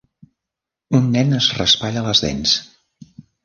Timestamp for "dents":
2.27-2.59